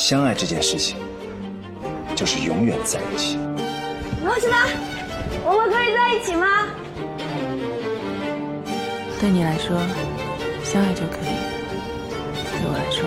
[0.00, 0.96] 相爱这件事情，
[2.16, 3.36] 就是永远在一起。
[4.24, 4.66] 罗什达，
[5.44, 6.66] 我们可以在一起吗？
[9.20, 9.76] 对你来说，
[10.64, 11.36] 相爱就可以；
[12.50, 13.04] 对我来说，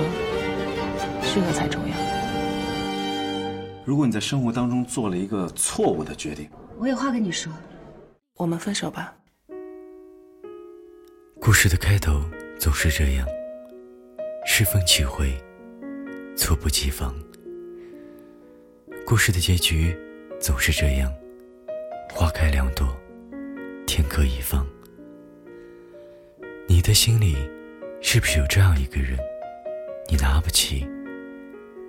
[1.24, 1.96] 适合才重要。
[3.83, 6.47] 如果你在生活当中做了一个错误的决定，
[6.78, 7.51] 我有话跟你说。
[8.37, 9.15] 我们分手吧。
[11.41, 12.21] 故事的开头
[12.60, 13.28] 总是这样，
[14.46, 15.35] 适逢其会，
[16.35, 17.13] 猝不及防。
[19.05, 19.95] 故事的结局
[20.39, 21.13] 总是这样，
[22.11, 22.87] 花开两朵，
[23.85, 24.65] 天各一方。
[26.67, 27.35] 你的心里，
[28.01, 29.17] 是不是有这样一个人，
[30.09, 30.87] 你拿不起，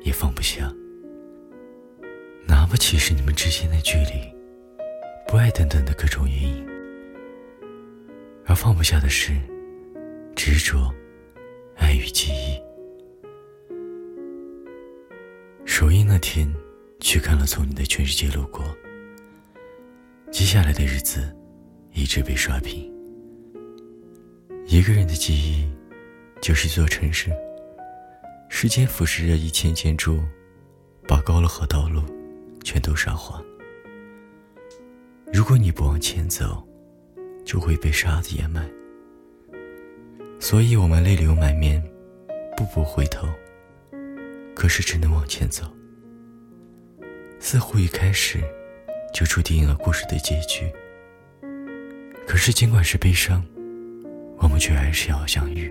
[0.02, 0.72] 也放不下？
[2.46, 4.30] 拿不起是你们之间的距离，
[5.26, 6.66] 不爱等等的各种原因。
[8.46, 9.32] 而放不下的是
[10.36, 10.92] 执着、
[11.76, 12.53] 爱与记忆。
[16.06, 16.52] 那天
[17.00, 18.64] 去看了《从你的全世界路过》，
[20.30, 21.34] 接下来的日子
[21.92, 22.92] 一直被刷屏。
[24.66, 25.66] 一个人的记忆
[26.42, 27.30] 就是一座城市，
[28.48, 30.20] 时间腐蚀着一千建筑，
[31.08, 32.02] 把高楼和道路
[32.62, 33.42] 全都沙化。
[35.32, 36.62] 如果你不往前走，
[37.44, 38.68] 就会被沙子掩埋，
[40.38, 41.82] 所以我们泪流满面，
[42.56, 43.26] 步步回头。
[44.54, 45.64] 可是只能往前走，
[47.44, 48.40] 似乎一开始
[49.12, 50.72] 就注定了故事的结局。
[52.26, 53.44] 可是尽管是悲伤，
[54.38, 55.70] 我们却还是要相遇。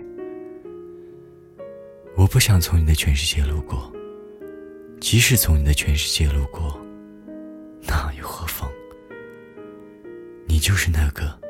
[2.16, 3.92] 我不想从你的全世界路过，
[5.02, 6.80] 即使从你的全世界路过，
[7.82, 8.70] 那又何妨？
[10.46, 11.42] 你就是那个。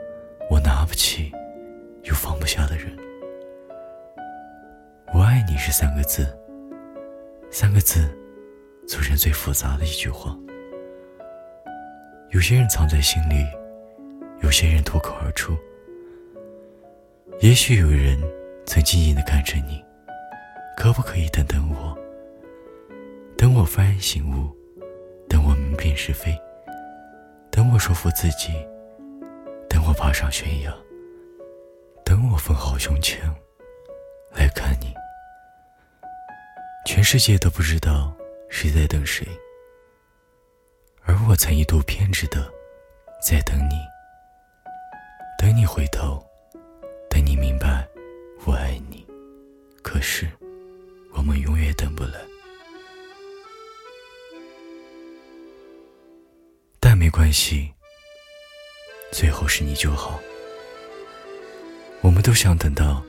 [0.50, 1.32] 我拿不起，
[2.04, 2.96] 又放不下的人。
[5.14, 6.28] 我爱你是三个字，
[7.50, 8.08] 三个字，
[8.88, 10.38] 组成最复杂的一句话。
[12.30, 13.46] 有些人藏在心里，
[14.42, 15.58] 有些人脱口而出。
[17.42, 18.20] 也许有人
[18.66, 19.84] 曾静静的看着你，
[20.78, 21.98] 可不可以等等我？
[23.38, 24.50] 等我幡然醒悟，
[25.28, 26.38] 等我明辨是非，
[27.52, 28.54] 等我说服自己。
[29.70, 30.72] 等我爬上悬崖，
[32.06, 33.36] 等我缝好胸腔
[34.32, 34.94] 来看你。
[36.86, 38.16] 全世界都不知道
[38.56, 39.28] 谁在等谁，
[41.02, 42.48] 而我曾一度偏执的
[43.20, 43.74] 在等你，
[45.40, 46.24] 等你回头，
[47.10, 47.86] 等你明白
[48.46, 49.04] 我爱你。
[49.82, 50.30] 可是
[51.14, 52.22] 我们永远等不来，
[56.80, 57.74] 但没关系。
[59.12, 60.20] 最后是你就好。
[62.02, 63.04] 我们都想等到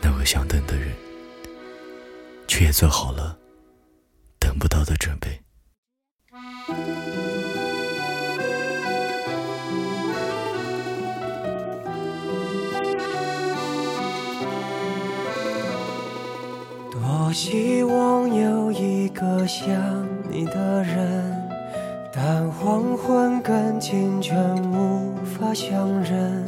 [0.00, 0.92] 那个想等的人，
[2.48, 3.38] 却也做好了
[4.58, 5.40] 不到的准备。
[16.90, 19.70] 多希望有一个想
[20.30, 21.38] 你的人。
[22.20, 24.36] 但黄昏跟清晨
[24.72, 26.44] 无法相认，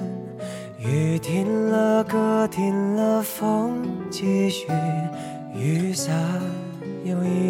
[0.78, 4.66] 雨停了，歌停了，风继续，
[5.54, 6.12] 雨伞
[7.04, 7.50] 又一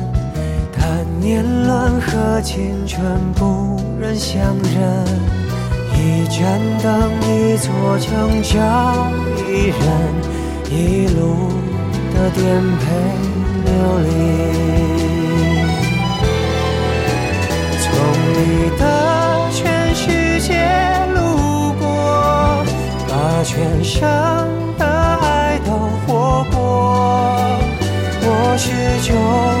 [1.21, 2.99] 年轮和青春
[3.35, 5.05] 不忍相认。
[5.93, 7.69] 一盏灯，一座
[7.99, 8.57] 城，找
[9.47, 9.79] 一人，
[10.71, 11.51] 一路
[12.11, 12.41] 的颠
[12.79, 12.83] 沛。
[13.63, 14.09] 流离，
[17.79, 17.83] 从
[18.33, 18.39] 你
[18.79, 18.81] 的
[19.51, 19.61] 全
[19.93, 20.49] 世界
[21.13, 21.19] 路
[21.79, 21.85] 过，
[23.07, 24.01] 把全生
[24.79, 25.69] 的爱都
[26.07, 26.59] 活过，
[28.23, 28.73] 我始
[29.07, 29.60] 终。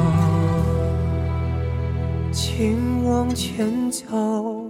[3.33, 4.69] 前走，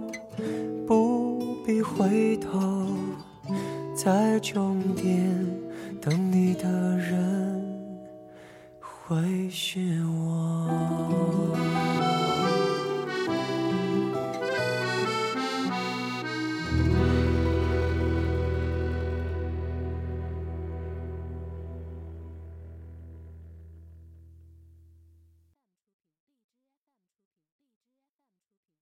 [0.86, 2.86] 不必回头，
[3.94, 5.46] 在终点
[6.00, 7.62] 等你的人
[8.80, 11.21] 会是我。